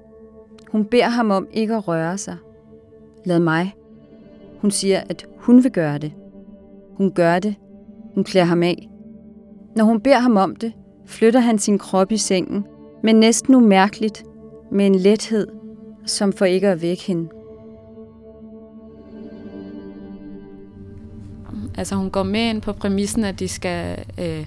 Hun 0.73 0.85
beder 0.85 1.09
ham 1.09 1.31
om 1.31 1.47
ikke 1.53 1.75
at 1.75 1.89
røre 1.89 2.19
sig. 2.19 2.37
Lad 3.25 3.41
mig. 3.41 3.75
Hun 4.61 4.71
siger, 4.71 5.01
at 5.09 5.27
hun 5.37 5.65
vil 5.65 5.73
gøre 5.73 5.99
det. 5.99 6.13
Hun 6.97 7.11
gør 7.11 7.39
det. 7.39 7.55
Hun 8.15 8.25
klæder 8.25 8.47
ham 8.47 8.63
af. 8.63 8.89
Når 9.77 9.85
hun 9.85 10.01
beder 10.01 10.19
ham 10.19 10.37
om 10.37 10.57
det, 10.57 10.73
flytter 11.07 11.41
han 11.41 11.59
sin 11.59 11.79
krop 11.79 12.13
i 12.13 12.17
sengen, 12.17 12.67
men 13.03 13.17
næsten 13.17 13.55
umærkeligt, 13.55 14.25
med 14.73 14.87
en 14.87 14.95
lethed, 14.95 15.47
som 16.07 16.33
for 16.33 16.45
ikke 16.45 16.69
at 16.69 16.83
vække 16.83 17.03
hende. 17.03 17.29
Altså 21.77 21.97
hun 21.97 22.11
går 22.11 22.23
med 22.23 22.41
ind 22.41 22.63
på 22.63 22.73
præmissen, 22.73 23.25
at 23.25 23.39
de 23.39 23.49
skal 23.49 24.05
øh, 24.19 24.47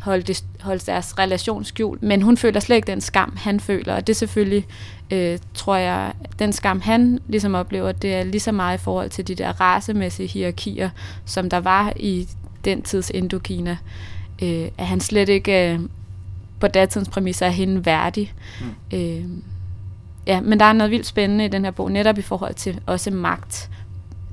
holde, 0.00 0.22
det, 0.22 0.44
holde 0.60 0.82
deres 0.86 1.18
relation 1.18 1.64
skjult, 1.64 2.02
men 2.02 2.22
hun 2.22 2.36
føler 2.36 2.60
slet 2.60 2.76
ikke 2.76 2.86
den 2.86 3.00
skam, 3.00 3.36
han 3.36 3.60
føler, 3.60 3.94
og 3.94 4.06
det 4.06 4.12
er 4.12 4.16
selvfølgelig, 4.16 4.66
øh, 5.10 5.38
tror 5.54 5.76
jeg, 5.76 6.12
den 6.38 6.52
skam, 6.52 6.80
han 6.80 7.18
ligesom 7.28 7.54
oplever, 7.54 7.92
det 7.92 8.14
er 8.14 8.22
lige 8.24 8.40
så 8.40 8.52
meget 8.52 8.78
i 8.78 8.82
forhold 8.82 9.10
til 9.10 9.28
de 9.28 9.34
der 9.34 9.60
racemæssige 9.60 10.28
hierarkier, 10.28 10.90
som 11.24 11.50
der 11.50 11.60
var 11.60 11.92
i 11.96 12.28
den 12.64 12.82
tids 12.82 13.10
Indokina, 13.10 13.76
øh, 14.42 14.68
at 14.78 14.86
han 14.86 15.00
slet 15.00 15.28
ikke 15.28 15.72
øh, 15.72 15.80
på 16.60 16.68
datidens 16.68 17.08
præmisser 17.08 17.46
er 17.46 17.50
hende 17.50 17.86
værdig. 17.86 18.34
Mm. 18.60 18.98
Øh, 18.98 19.24
ja, 20.26 20.40
men 20.40 20.60
der 20.60 20.66
er 20.66 20.72
noget 20.72 20.90
vildt 20.90 21.06
spændende 21.06 21.44
i 21.44 21.48
den 21.48 21.64
her 21.64 21.70
bog, 21.70 21.92
netop 21.92 22.18
i 22.18 22.22
forhold 22.22 22.54
til 22.54 22.80
også 22.86 23.10
magt, 23.10 23.70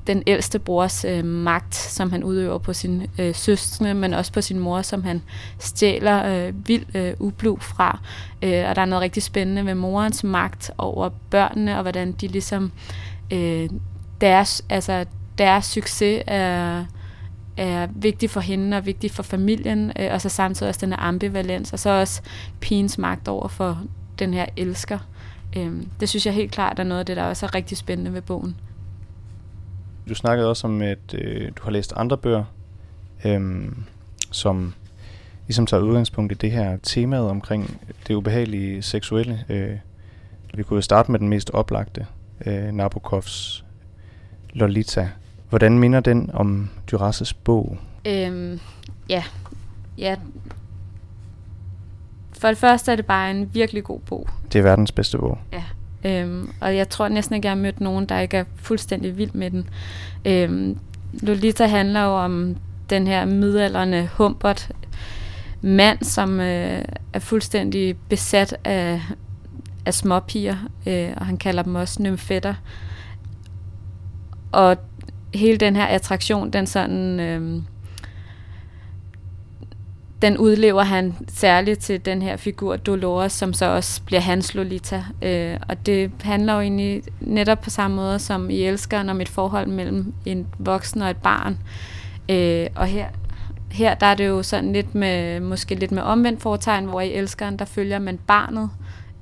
den 0.06 0.22
ældste 0.26 0.58
brors 0.58 1.04
øh, 1.04 1.24
magt, 1.24 1.74
som 1.74 2.10
han 2.10 2.24
udøver 2.24 2.58
på 2.58 2.72
sin 2.72 3.06
øh, 3.18 3.34
søstre, 3.34 3.94
men 3.94 4.14
også 4.14 4.32
på 4.32 4.40
sin 4.40 4.58
mor, 4.58 4.82
som 4.82 5.04
han 5.04 5.22
stjæler 5.58 6.24
øh, 6.26 6.68
vild 6.68 6.86
øh, 6.94 7.14
ublu 7.18 7.56
fra. 7.60 7.98
Øh, 8.42 8.64
og 8.68 8.76
der 8.76 8.82
er 8.82 8.84
noget 8.84 9.02
rigtig 9.02 9.22
spændende 9.22 9.66
ved 9.66 9.74
morens 9.74 10.24
magt 10.24 10.70
over 10.78 11.08
børnene, 11.30 11.76
og 11.76 11.82
hvordan 11.82 12.12
de 12.12 12.28
ligesom 12.28 12.72
øh, 13.30 13.68
deres, 14.20 14.64
altså, 14.68 15.04
deres 15.38 15.64
succes 15.64 16.22
er, 16.26 16.84
er 17.56 17.88
vigtig 17.94 18.30
for 18.30 18.40
hende 18.40 18.76
og 18.76 18.86
vigtig 18.86 19.10
for 19.10 19.22
familien, 19.22 19.92
øh, 19.98 20.12
og 20.12 20.20
så 20.20 20.28
samtidig 20.28 20.68
også 20.68 20.80
den 20.86 20.92
her 20.92 21.00
ambivalens, 21.00 21.72
og 21.72 21.78
så 21.78 21.90
også 21.90 22.22
pigens 22.60 22.98
magt 22.98 23.28
over 23.28 23.48
for 23.48 23.82
den 24.18 24.34
her 24.34 24.46
elsker. 24.56 24.98
Øh, 25.56 25.72
det 26.00 26.08
synes 26.08 26.26
jeg 26.26 26.34
helt 26.34 26.52
klart 26.52 26.78
er 26.78 26.84
noget 26.84 27.00
af 27.00 27.06
det, 27.06 27.16
der 27.16 27.24
også 27.24 27.46
er 27.46 27.54
rigtig 27.54 27.76
spændende 27.76 28.12
ved 28.12 28.22
bogen. 28.22 28.56
Du 30.08 30.14
snakkede 30.14 30.48
også 30.48 30.66
om, 30.66 30.82
at 30.82 31.14
øh, 31.14 31.52
du 31.56 31.62
har 31.62 31.70
læst 31.70 31.92
andre 31.96 32.18
bøger, 32.18 32.44
øh, 33.24 33.68
som 34.30 34.74
ligesom 35.46 35.66
tager 35.66 35.82
udgangspunkt 35.82 36.32
i 36.32 36.34
det 36.34 36.50
her 36.50 36.76
temaet 36.82 37.28
omkring 37.28 37.80
det 38.08 38.14
ubehagelige 38.14 38.82
seksuelle. 38.82 39.44
Øh, 39.48 39.76
vi 40.54 40.62
kunne 40.62 40.76
jo 40.76 40.82
starte 40.82 41.10
med 41.12 41.18
den 41.18 41.28
mest 41.28 41.50
oplagte, 41.50 42.06
øh, 42.46 42.72
Nabokovs 42.72 43.64
Lolita. 44.52 45.10
Hvordan 45.48 45.78
minder 45.78 46.00
den 46.00 46.30
om 46.32 46.70
Duras' 46.92 47.32
bog? 47.44 47.78
Øhm, 48.06 48.60
ja. 49.08 49.24
ja. 49.98 50.16
For 52.38 52.48
det 52.48 52.58
første 52.58 52.92
er 52.92 52.96
det 52.96 53.06
bare 53.06 53.30
en 53.30 53.50
virkelig 53.54 53.84
god 53.84 54.00
bog. 54.00 54.28
Det 54.52 54.58
er 54.58 54.62
verdens 54.62 54.92
bedste 54.92 55.18
bog. 55.18 55.38
Ja. 55.52 55.62
Øhm, 56.04 56.50
og 56.60 56.76
jeg 56.76 56.88
tror 56.88 57.08
næsten 57.08 57.34
ikke, 57.36 57.46
jeg 57.46 57.56
har 57.56 57.62
mødt 57.62 57.80
nogen, 57.80 58.06
der 58.06 58.20
ikke 58.20 58.36
er 58.36 58.44
fuldstændig 58.56 59.16
vild 59.16 59.32
med 59.32 59.50
den. 59.50 59.68
Øhm, 60.24 60.78
Lolita 61.12 61.66
handler 61.66 62.04
jo 62.04 62.10
om 62.10 62.56
den 62.90 63.06
her 63.06 63.24
midalderne 63.24 64.10
Humbert 64.16 64.72
mand, 65.62 66.02
som 66.02 66.40
øh, 66.40 66.84
er 67.12 67.18
fuldstændig 67.18 67.96
besat 68.08 68.56
af, 68.64 69.00
af 69.86 69.94
småpiger, 69.94 70.56
øh, 70.86 71.10
og 71.16 71.26
han 71.26 71.36
kalder 71.36 71.62
dem 71.62 71.74
også 71.74 72.02
nymfetter. 72.02 72.54
Og 74.52 74.76
hele 75.34 75.56
den 75.56 75.76
her 75.76 75.84
attraktion, 75.84 76.50
den 76.50 76.66
sådan... 76.66 77.20
Øh, 77.20 77.62
den 80.24 80.38
udlever 80.38 80.82
han 80.82 81.14
særligt 81.28 81.80
til 81.80 82.04
den 82.04 82.22
her 82.22 82.36
figur 82.36 82.76
Dolores, 82.76 83.32
som 83.32 83.52
så 83.52 83.66
også 83.66 84.02
bliver 84.02 84.20
hans 84.20 84.54
Lolita. 84.54 85.04
Øh, 85.22 85.56
og 85.68 85.86
det 85.86 86.10
handler 86.22 86.54
jo 86.54 86.60
egentlig 86.60 87.02
netop 87.20 87.60
på 87.60 87.70
samme 87.70 87.96
måde 87.96 88.18
som 88.18 88.50
i 88.50 88.62
Elskeren 88.62 89.08
om 89.08 89.20
et 89.20 89.28
forhold 89.28 89.66
mellem 89.66 90.14
en 90.26 90.46
voksen 90.58 91.02
og 91.02 91.10
et 91.10 91.16
barn. 91.16 91.58
Øh, 92.28 92.66
og 92.74 92.86
her, 92.86 93.06
her 93.70 93.94
der 93.94 94.06
er 94.06 94.14
det 94.14 94.26
jo 94.26 94.42
sådan 94.42 94.72
lidt 94.72 94.94
med, 94.94 95.40
måske 95.40 95.74
lidt 95.74 95.92
med 95.92 96.02
omvendt 96.02 96.42
foretegn, 96.42 96.84
hvor 96.84 97.00
i 97.00 97.12
Elskeren, 97.12 97.58
der 97.58 97.64
følger 97.64 97.98
man 97.98 98.18
barnet 98.26 98.70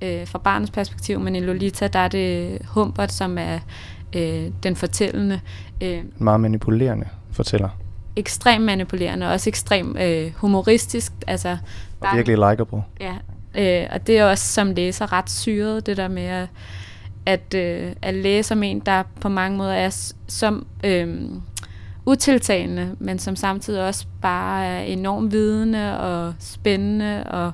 øh, 0.02 0.26
fra 0.26 0.38
barnets 0.38 0.70
perspektiv, 0.70 1.20
men 1.20 1.36
i 1.36 1.40
Lolita, 1.40 1.86
der 1.86 1.98
er 1.98 2.08
det 2.08 2.58
Humbert, 2.68 3.12
som 3.12 3.38
er 3.38 3.58
øh, 4.16 4.50
den 4.62 4.76
fortællende. 4.76 5.40
Øh, 5.80 6.04
Meget 6.18 6.40
manipulerende 6.40 7.06
fortæller 7.32 7.68
ekstremt 8.16 8.64
manipulerende, 8.64 9.26
og 9.26 9.32
også 9.32 9.50
ekstremt 9.50 10.00
øh, 10.00 10.32
humoristisk. 10.36 11.12
Altså, 11.26 11.56
og 12.00 12.08
virkelig 12.16 12.36
likeable. 12.36 12.82
Ja, 13.00 13.14
øh, 13.54 13.88
og 13.92 14.06
det 14.06 14.18
er 14.18 14.24
også 14.24 14.44
som 14.44 14.70
læser 14.70 15.12
ret 15.12 15.30
syret, 15.30 15.86
det 15.86 15.96
der 15.96 16.08
med 16.08 16.22
at, 16.22 16.48
at, 17.26 17.54
øh, 17.54 17.92
at 18.02 18.14
læse 18.14 18.54
om 18.54 18.62
en, 18.62 18.80
der 18.80 19.02
på 19.20 19.28
mange 19.28 19.58
måder 19.58 19.72
er 19.72 20.12
som 20.28 20.66
øh, 20.84 21.20
utiltalende, 22.06 22.96
men 22.98 23.18
som 23.18 23.36
samtidig 23.36 23.86
også 23.86 24.06
bare 24.22 24.66
er 24.66 24.80
enormt 24.80 25.32
vidende 25.32 26.00
og 26.00 26.34
spændende 26.38 27.24
og, 27.24 27.52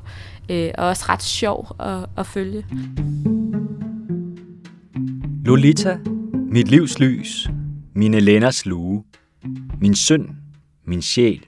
øh, 0.48 0.70
og 0.78 0.86
også 0.86 1.04
ret 1.08 1.22
sjov 1.22 1.76
at, 1.80 2.06
at 2.16 2.26
følge. 2.26 2.64
Lolita, 5.44 5.98
mit 6.50 6.68
livs 6.68 6.98
lys, 6.98 7.50
mine 7.94 8.20
lænders 8.20 8.66
lue, 8.66 9.04
min 9.80 9.94
søn, 9.94 10.36
min 10.86 11.02
sjæl. 11.02 11.46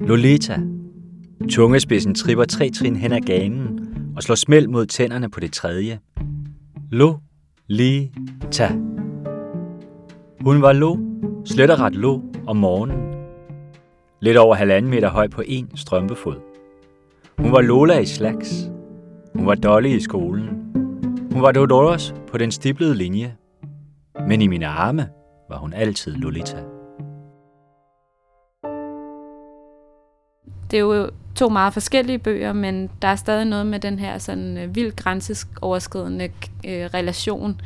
Lolita. 0.00 0.58
Tungespidsen 1.50 2.14
tripper 2.14 2.44
tre 2.44 2.70
trin 2.70 2.96
hen 2.96 3.12
ad 3.12 3.20
ganen 3.20 3.80
og 4.16 4.22
slår 4.22 4.34
smæld 4.34 4.66
mod 4.66 4.86
tænderne 4.86 5.30
på 5.30 5.40
det 5.40 5.52
tredje. 5.52 6.00
Lo-li-ta. 6.90 8.68
Hun 10.40 10.62
var 10.62 10.72
lo, 10.72 10.98
slet 11.44 11.70
og 11.70 11.80
ret 11.80 11.94
lo 11.94 12.22
om 12.46 12.56
morgenen. 12.56 12.98
Lidt 14.20 14.36
over 14.36 14.54
halvanden 14.54 14.90
meter 14.90 15.10
høj 15.10 15.28
på 15.28 15.42
en 15.46 15.76
strømpefod. 15.76 16.36
Hun 17.38 17.52
var 17.52 17.60
Lola 17.60 17.98
i 17.98 18.06
slags. 18.06 18.70
Hun 19.34 19.46
var 19.46 19.54
Dolly 19.54 19.88
i 19.88 20.00
skolen. 20.00 20.48
Hun 21.32 21.42
var 21.42 21.52
Dodoros 21.52 22.14
på 22.30 22.38
den 22.38 22.50
stiplede 22.50 22.94
linje. 22.94 23.36
Men 24.26 24.42
i 24.42 24.46
mine 24.46 24.66
arme 24.66 25.08
var 25.48 25.58
hun 25.58 25.72
altid 25.72 26.16
Lolita. 26.16 26.56
Det 30.70 30.76
er 30.76 30.80
jo 30.80 31.10
to 31.34 31.48
meget 31.48 31.72
forskellige 31.72 32.18
bøger, 32.18 32.52
men 32.52 32.90
der 33.02 33.08
er 33.08 33.16
stadig 33.16 33.44
noget 33.44 33.66
med 33.66 33.80
den 33.80 33.98
her 33.98 34.18
sådan 34.18 34.54
vild 34.54 34.68
vildt 34.68 34.96
grænseoverskridende 34.96 36.24
øh, 36.66 36.84
relation 36.94 37.60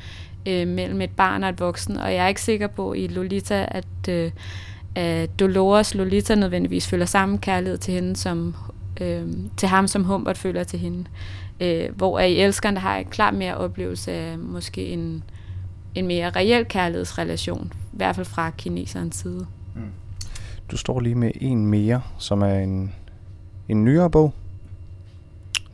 øh, 0.48 0.68
mellem 0.68 1.00
et 1.00 1.10
barn 1.16 1.44
og 1.44 1.50
et 1.50 1.60
voksen, 1.60 1.96
og 1.96 2.14
jeg 2.14 2.24
er 2.24 2.28
ikke 2.28 2.42
sikker 2.42 2.66
på 2.66 2.92
i 2.92 3.06
Lolita, 3.06 3.66
at, 3.68 4.08
øh, 4.08 4.30
at 4.94 5.40
Dolores 5.40 5.94
Lolita 5.94 6.34
nødvendigvis 6.34 6.88
føler 6.88 7.06
samme 7.06 7.38
kærlighed 7.38 7.78
til 7.78 7.94
hende, 7.94 8.16
som 8.16 8.54
øh, 9.00 9.26
til 9.56 9.68
ham, 9.68 9.88
som 9.88 10.04
Humbert 10.04 10.38
føler 10.38 10.64
til 10.64 10.78
hende. 10.78 11.04
Øh, 11.60 11.96
hvor 11.96 12.18
i 12.18 12.36
Elskeren, 12.36 12.74
der 12.74 12.80
har 12.80 12.96
jeg 12.96 13.06
klart 13.06 13.34
mere 13.34 13.56
oplevelse 13.56 14.12
af 14.12 14.38
måske 14.38 14.86
en, 14.86 15.24
en 15.94 16.06
mere 16.06 16.30
reel 16.30 16.64
kærlighedsrelation, 16.64 17.72
i 17.92 17.96
hvert 17.96 18.16
fald 18.16 18.26
fra 18.26 18.50
kinesernes 18.50 19.16
side. 19.16 19.46
Mm. 19.74 19.82
Du 20.70 20.76
står 20.76 21.00
lige 21.00 21.14
med 21.14 21.30
en 21.40 21.66
mere, 21.66 22.02
som 22.18 22.42
er 22.42 22.54
en, 22.58 22.94
en 23.68 23.84
nyere 23.84 24.10
bog, 24.10 24.34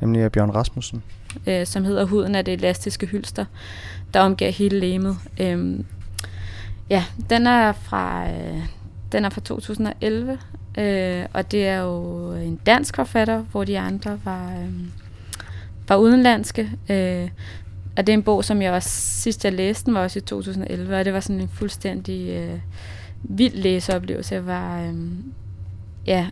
nemlig 0.00 0.22
af 0.22 0.32
Bjørn 0.32 0.50
Rasmussen. 0.50 1.02
Øh, 1.46 1.66
som 1.66 1.84
hedder 1.84 2.04
Huden 2.04 2.34
af 2.34 2.44
det 2.44 2.54
elastiske 2.54 3.06
hylster, 3.06 3.44
der 4.14 4.20
omgiver 4.20 4.50
hele 4.50 4.80
lemet. 4.80 5.16
Øh, 5.40 5.80
ja, 6.90 7.04
den 7.30 7.46
er 7.46 7.72
fra, 7.72 8.30
øh, 8.30 8.62
den 9.12 9.24
er 9.24 9.30
fra 9.30 9.40
2011, 9.40 10.38
øh, 10.78 11.26
og 11.32 11.52
det 11.52 11.68
er 11.68 11.76
jo 11.76 12.32
en 12.32 12.60
dansk 12.66 12.96
forfatter, 12.96 13.38
hvor 13.38 13.64
de 13.64 13.78
andre 13.78 14.20
var, 14.24 14.52
øh, 14.52 14.72
var 15.88 15.96
udenlandske. 15.96 16.70
Øh, 16.90 17.28
og 17.98 18.06
det 18.06 18.12
er 18.12 18.16
en 18.16 18.22
bog, 18.22 18.44
som 18.44 18.62
jeg 18.62 18.72
også, 18.72 18.88
sidst 18.90 19.44
jeg 19.44 19.52
læste 19.52 19.86
den, 19.86 19.94
var 19.94 20.02
også 20.02 20.18
i 20.18 20.22
2011, 20.22 20.96
og 20.96 21.04
det 21.04 21.12
var 21.12 21.20
sådan 21.20 21.40
en 21.40 21.48
fuldstændig... 21.48 22.28
Øh, 22.28 22.58
vild 23.22 23.54
læseoplevelse. 23.54 24.34
Jeg 24.34 24.46
var, 24.46 24.82
øh, 24.82 24.94
ja, 26.06 26.26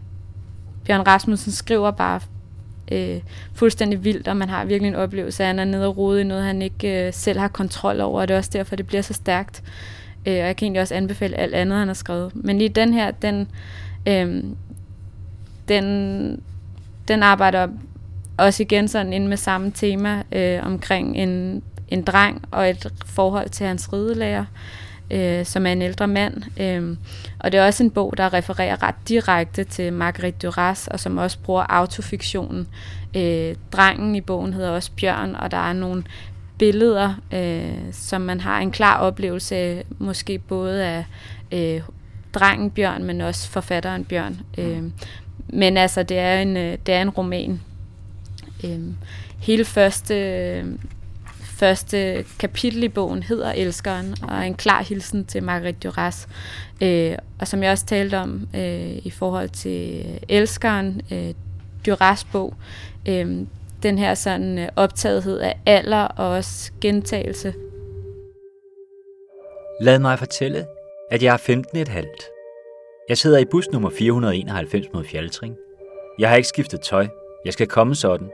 Bjørn 0.85 1.01
Rasmussen 1.01 1.53
skriver 1.53 1.91
bare 1.91 2.21
øh, 2.93 3.21
fuldstændig 3.55 4.05
vildt, 4.05 4.29
og 4.29 4.37
man 4.37 4.49
har 4.49 4.65
virkelig 4.65 4.89
en 4.89 4.95
oplevelse 4.95 5.45
af, 5.45 5.49
at 5.49 5.57
han 5.57 5.59
er 5.59 5.65
nede 5.73 5.87
og 5.87 5.97
rode 5.97 6.21
i 6.21 6.25
noget, 6.25 6.45
han 6.45 6.63
ikke 6.63 7.07
øh, 7.07 7.13
selv 7.13 7.39
har 7.39 7.49
kontrol 7.49 8.01
over, 8.01 8.21
og 8.21 8.29
det 8.29 8.35
er 8.35 8.39
også 8.39 8.51
derfor, 8.53 8.77
det 8.77 8.87
bliver 8.87 9.03
så 9.03 9.15
stærkt. 9.15 9.63
Øh, 10.27 10.33
og 10.33 10.39
jeg 10.39 10.57
kan 10.57 10.67
egentlig 10.67 10.83
også 10.83 10.95
anbefale 10.95 11.37
alt 11.37 11.55
andet, 11.55 11.79
han 11.79 11.89
har 11.89 11.95
skrevet. 11.95 12.33
Men 12.35 12.59
lige 12.59 12.69
den 12.69 12.95
her, 12.95 13.11
den, 13.11 13.49
øh, 14.07 14.45
den, 15.69 16.43
den 17.09 17.23
arbejder 17.23 17.69
også 18.39 18.63
igen 18.63 18.89
sådan 18.89 19.13
ind 19.13 19.27
med 19.27 19.37
samme 19.37 19.71
tema 19.71 20.23
øh, 20.33 20.67
omkring 20.67 21.17
en, 21.17 21.63
en 21.89 22.03
dreng 22.03 22.43
og 22.51 22.71
et 22.71 22.93
forhold 23.07 23.49
til 23.49 23.67
hans 23.67 23.93
ridelærer. 23.93 24.45
øh, 25.11 25.45
som 25.47 25.67
er 25.67 25.73
en 25.73 25.83
ældre 25.83 26.09
mand. 26.09 26.43
Øh, 26.61 26.97
og 27.39 27.53
det 27.53 27.61
er 27.61 27.67
også 27.67 27.83
en 27.83 27.91
bog, 27.91 28.15
der 28.17 28.33
refererer 28.33 28.83
ret 28.83 28.95
direkte 29.09 29.65
til 29.65 29.93
Marguerite 29.93 30.47
Duras, 30.47 30.89
og 30.89 31.01
som 31.01 31.19
også 31.19 31.39
bruger 31.39 31.65
autofiktionen. 31.69 32.69
Øh, 33.17 33.55
drengen 33.73 34.15
i 34.15 34.21
bogen 34.21 34.53
hedder 34.53 34.71
også 34.71 34.91
Bjørn, 35.01 35.35
og 35.35 35.51
der 35.51 35.69
er 35.69 35.73
nogle 35.73 36.05
billeder, 36.59 37.15
øh, 37.33 37.93
som 37.93 38.21
man 38.21 38.41
har 38.41 38.61
en 38.61 38.71
klar 38.71 38.99
oplevelse 38.99 39.57
af, 39.57 39.85
måske 39.99 40.39
både 40.39 40.85
af 40.85 41.05
øh, 41.53 41.81
drengen 42.35 42.71
Bjørn, 42.71 43.05
men 43.05 43.21
også 43.21 43.51
forfatteren 43.51 44.05
Bjørn. 44.05 44.41
Øh, 44.59 44.83
men 45.49 45.77
altså, 45.77 46.03
det 46.03 46.19
er 46.19 46.39
en, 46.41 46.57
øh, 46.57 46.79
det 46.87 46.95
er 46.95 47.03
en 47.03 47.11
roman. 47.11 47.61
Øh, 48.65 48.81
hele 49.41 49.65
første, 49.65 50.65
første 51.59 52.25
kapitel 52.39 52.83
i 52.83 52.89
bogen 52.89 53.23
hedder 53.23 53.53
Elskeren, 53.53 54.15
og 54.23 54.37
er 54.37 54.43
en 54.43 54.55
klar 54.55 54.83
hilsen 54.83 55.25
til 55.25 55.43
Marguerite 55.43 55.89
Duras. 55.89 56.29
Øh, 56.83 57.19
og 57.41 57.49
som 57.49 57.63
jeg 57.63 57.73
også 57.73 57.87
talte 57.87 58.19
om 58.19 58.49
øh, 58.55 58.97
i 58.97 59.11
forhold 59.11 59.49
til 59.49 60.05
Elskeren, 60.29 61.01
øh, 61.13 61.35
Duras 61.87 62.25
bog, 62.25 62.55
øh, 63.09 63.47
den 63.83 63.99
her 63.99 64.15
sådan 64.15 64.59
øh, 64.59 64.69
optagethed 64.77 65.39
af 65.39 65.59
alder 65.67 66.05
og 66.05 66.29
også 66.29 66.73
gentagelse. 66.81 67.55
Lad 69.81 69.99
mig 69.99 70.19
fortælle, 70.19 70.67
at 71.11 71.23
jeg 71.23 71.33
er 71.33 71.37
15 71.37 71.79
et 71.79 71.89
halvt. 71.89 72.23
Jeg 73.09 73.19
sidder 73.19 73.39
i 73.39 73.45
bus 73.45 73.69
nummer 73.73 73.91
491 73.91 74.87
mod 74.95 75.05
Fjaltring. 75.05 75.57
Jeg 76.19 76.29
har 76.29 76.37
ikke 76.37 76.49
skiftet 76.49 76.81
tøj. 76.81 77.07
Jeg 77.45 77.53
skal 77.53 77.67
komme 77.67 77.95
sådan. 77.95 78.31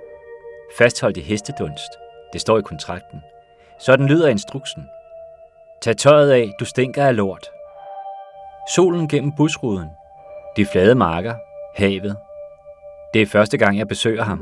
Fastholdt 0.78 1.16
i 1.16 1.20
hestedunst. 1.20 1.92
Det 2.32 2.40
står 2.40 2.58
i 2.58 2.62
kontrakten. 2.62 3.20
Sådan 3.78 4.06
lyder 4.06 4.28
instruksen. 4.28 4.88
Tag 5.82 5.96
tøjet 5.96 6.30
af, 6.30 6.52
du 6.60 6.64
stinker 6.64 7.06
af 7.06 7.16
lort. 7.16 7.46
Solen 8.74 9.08
gennem 9.08 9.32
busruden. 9.36 9.88
De 10.56 10.66
flade 10.66 10.94
marker. 10.94 11.34
Havet. 11.76 12.16
Det 13.14 13.22
er 13.22 13.26
første 13.26 13.58
gang, 13.58 13.78
jeg 13.78 13.88
besøger 13.88 14.22
ham. 14.22 14.38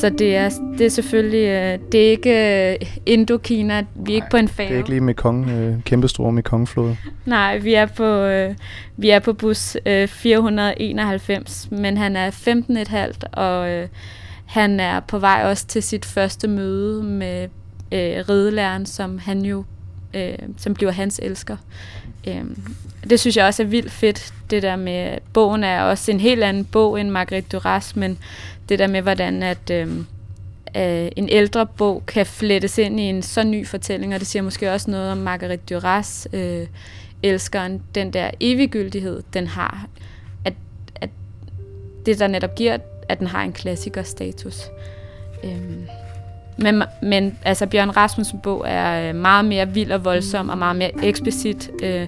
Så 0.00 0.08
det 0.08 0.36
er, 0.36 0.50
det 0.78 0.86
er 0.86 0.88
selvfølgelig, 0.88 1.46
øh, 1.46 1.78
det 1.92 2.06
er 2.06 2.10
ikke 2.10 2.70
øh, 2.72 2.88
Indokina, 3.06 3.84
vi 3.94 4.12
er 4.12 4.14
ikke 4.14 4.30
på 4.30 4.36
en 4.36 4.48
færge. 4.48 4.68
Det 4.68 4.74
er 4.74 4.78
ikke 4.78 4.90
lige 4.90 5.00
Mekong, 5.00 5.50
øh, 5.50 5.82
kæmpestore 5.82 6.32
Mekongflod. 6.32 6.94
Nej, 7.24 7.58
vi 7.58 7.74
er 7.74 7.86
på, 7.86 8.04
øh, 8.04 8.54
vi 8.96 9.10
er 9.10 9.18
på 9.18 9.32
bus 9.32 9.76
øh, 9.86 10.08
491, 10.08 11.68
men 11.70 11.96
han 11.96 12.16
er 12.16 12.30
15,5 12.30 13.40
og 13.40 13.70
øh, 13.70 13.88
han 14.46 14.80
er 14.80 15.00
på 15.00 15.18
vej 15.18 15.42
også 15.44 15.66
til 15.66 15.82
sit 15.82 16.04
første 16.04 16.48
møde 16.48 17.02
med 17.02 17.48
øh, 17.92 18.28
ridelæreren, 18.28 18.86
som 18.86 19.18
han 19.18 19.44
jo, 19.44 19.64
øh, 20.14 20.34
som 20.58 20.74
bliver 20.74 20.92
hans 20.92 21.20
elsker. 21.22 21.56
Øh, 22.28 22.44
det 23.10 23.20
synes 23.20 23.36
jeg 23.36 23.46
også 23.46 23.62
er 23.62 23.66
vildt 23.66 23.92
fedt, 23.92 24.34
det 24.50 24.62
der 24.62 24.76
med, 24.76 25.18
bogen 25.32 25.64
er 25.64 25.82
også 25.82 26.10
en 26.10 26.20
helt 26.20 26.42
anden 26.42 26.64
bog 26.64 27.00
end 27.00 27.10
Marguerite 27.10 27.48
Duras, 27.52 27.96
men 27.96 28.18
det 28.72 28.78
der 28.78 28.86
med, 28.86 29.02
hvordan 29.02 29.42
at, 29.42 29.70
øh, 29.70 29.96
øh, 30.76 31.10
en 31.16 31.28
ældre 31.28 31.66
bog 31.66 32.02
kan 32.06 32.26
flettes 32.26 32.78
ind 32.78 33.00
i 33.00 33.02
en 33.02 33.22
så 33.22 33.44
ny 33.44 33.66
fortælling, 33.66 34.14
og 34.14 34.20
det 34.20 34.28
siger 34.28 34.42
måske 34.42 34.72
også 34.72 34.90
noget 34.90 35.12
om 35.12 35.18
Marguerite 35.18 35.74
Duras, 35.74 36.28
øh, 36.32 36.66
elskeren, 37.22 37.82
den 37.94 38.12
der 38.12 38.30
eviggyldighed, 38.40 39.22
den 39.34 39.46
har. 39.46 39.86
At, 40.44 40.54
at 41.00 41.10
det, 42.06 42.18
der 42.18 42.26
netop 42.26 42.54
giver, 42.54 42.78
at 43.08 43.18
den 43.18 43.26
har 43.26 43.42
en 43.42 43.52
klassikerstatus. 43.52 44.62
Øh, 45.44 45.50
men, 46.58 46.82
men 47.02 47.38
altså 47.44 47.66
Bjørn 47.66 47.90
Rasmussen 47.90 48.40
bog 48.40 48.64
er 48.68 49.08
øh, 49.08 49.14
meget 49.14 49.44
mere 49.44 49.68
vild 49.68 49.92
og 49.92 50.04
voldsom 50.04 50.48
og 50.48 50.58
meget 50.58 50.76
mere 50.76 50.90
eksplicit, 51.04 51.70
øh, 51.82 52.06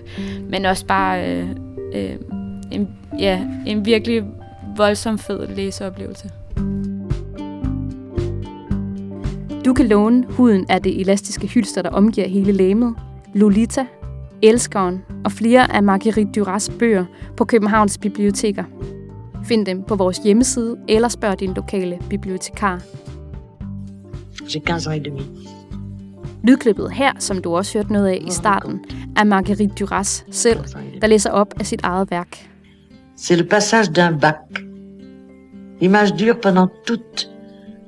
men 0.51 0.65
også 0.65 0.87
bare 0.87 1.31
øh, 1.31 1.49
øh, 1.95 2.17
en, 2.73 2.89
ja, 3.19 3.41
en 3.67 3.87
virkelig 3.87 4.25
voldsom 4.77 5.19
fed 5.19 5.47
læseoplevelse. 5.49 6.31
Du 9.65 9.73
kan 9.75 9.87
låne 9.87 10.25
Huden 10.29 10.67
af 10.69 10.83
det 10.83 11.01
elastiske 11.01 11.47
hylster, 11.47 11.83
der 11.83 11.91
omgiver 11.91 12.29
hele 12.29 12.53
læmet, 12.53 12.95
Lolita, 13.35 13.87
Elskeren 14.43 15.03
og 15.25 15.33
flere 15.33 15.73
af 15.73 15.83
Marguerite 15.83 16.41
Duras 16.41 16.71
bøger 16.79 17.05
på 17.37 17.45
Københavns 17.45 17.99
biblioteker. 17.99 18.65
Find 19.45 19.67
dem 19.67 19.83
på 19.83 19.97
vores 19.97 20.19
hjemmeside 20.19 20.77
eller 20.89 21.09
spørg 21.09 21.41
din 21.41 21.55
lokale 21.55 21.99
bibliotekar. 22.11 22.83
J'ai 24.43 24.61
15 24.61 24.73
ans 24.73 24.87
et 24.87 25.05
demi. 25.05 25.49
Lydklippet 26.43 26.93
her, 26.93 27.13
som 27.19 27.43
du 27.43 27.57
også 27.57 27.79
hørte 27.79 27.93
noget 27.93 28.09
af 28.09 28.23
i 28.27 28.31
starten, 28.31 28.85
er 29.17 29.25
Marguerite 29.25 29.75
Duras 29.81 30.27
selv, 30.31 30.59
der 31.01 31.07
læser 31.07 31.31
op 31.31 31.55
af 31.61 31.67
sit 31.67 31.81
eget 31.83 32.11
værk. 32.11 32.51
C'est 33.17 33.35
le 33.35 33.45
passage 33.45 33.91
d'un 33.93 34.19
bac. 34.21 34.35
L'image 35.85 36.15
dure 36.15 36.41
pendant 36.41 36.69
toute 36.87 37.31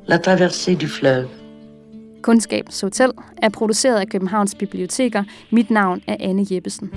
la 0.07 0.19
traversée 0.19 0.77
du 0.77 0.87
fleuve. 0.87 1.29
Kundskabs 2.23 2.81
Hotel 2.83 3.11
er 3.43 3.49
produceret 3.49 4.01
af 4.01 4.09
Københavns 4.09 4.55
Biblioteker. 4.55 5.23
Mit 5.51 5.71
navn 5.71 6.03
er 6.07 6.17
Anne 6.21 6.47
Jeppesen. 6.51 6.91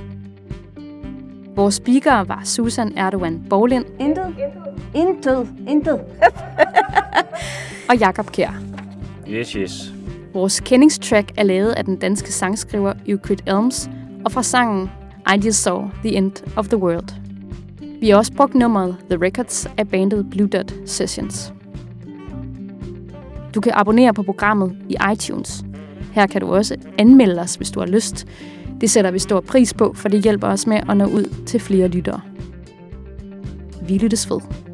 Vores 1.55 1.75
speaker 1.75 2.23
var 2.23 2.41
Susan 2.43 2.97
Erdogan 2.97 3.43
Borlind 3.49 3.85
Intet. 3.99 4.35
Intet. 4.95 5.47
Intet. 5.67 5.99
og 7.89 7.97
Jakob 7.99 8.31
Kjær. 8.31 8.53
Yes, 9.29 9.51
yes. 9.51 9.93
Vores 10.33 10.59
kendingstrack 10.59 11.31
er 11.37 11.43
lavet 11.43 11.71
af 11.71 11.85
den 11.85 11.95
danske 11.95 12.31
sangskriver 12.31 12.93
Euclid 13.07 13.37
Elms, 13.47 13.89
og 14.25 14.31
fra 14.31 14.43
sangen 14.43 14.89
I 15.35 15.45
Just 15.45 15.63
Saw 15.63 15.89
the 16.03 16.15
End 16.15 16.31
of 16.57 16.67
the 16.67 16.77
World. 16.77 17.28
Vi 17.99 18.09
har 18.09 18.17
også 18.17 18.33
brugt 18.33 18.55
nummeret 18.55 18.95
The 19.09 19.25
Records 19.25 19.67
af 19.77 19.87
bandet 19.87 20.29
Blue 20.31 20.47
Dot 20.47 20.73
Sessions. 20.85 21.53
Du 23.55 23.61
kan 23.61 23.71
abonnere 23.75 24.13
på 24.13 24.23
programmet 24.23 24.77
i 24.89 24.95
iTunes. 25.13 25.63
Her 26.13 26.27
kan 26.27 26.41
du 26.41 26.47
også 26.47 26.77
anmelde 26.97 27.41
os, 27.41 27.55
hvis 27.55 27.71
du 27.71 27.79
har 27.79 27.87
lyst. 27.87 28.27
Det 28.81 28.89
sætter 28.89 29.11
vi 29.11 29.19
stor 29.19 29.41
pris 29.41 29.73
på, 29.73 29.93
for 29.93 30.09
det 30.09 30.23
hjælper 30.23 30.47
os 30.47 30.67
med 30.67 30.81
at 30.89 30.97
nå 30.97 31.05
ud 31.05 31.45
til 31.45 31.59
flere 31.59 31.87
lyttere. 31.87 32.21
Vi 33.87 33.97
lyttes 33.97 34.29
ved. 34.29 34.68